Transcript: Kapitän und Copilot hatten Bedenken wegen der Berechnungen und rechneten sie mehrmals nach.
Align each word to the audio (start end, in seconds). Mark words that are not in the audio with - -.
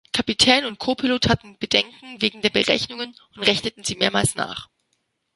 Kapitän 0.13 0.65
und 0.65 0.79
Copilot 0.79 1.29
hatten 1.29 1.59
Bedenken 1.59 2.19
wegen 2.23 2.41
der 2.41 2.49
Berechnungen 2.49 3.15
und 3.35 3.43
rechneten 3.43 3.83
sie 3.83 3.93
mehrmals 3.93 4.33
nach. 4.33 4.67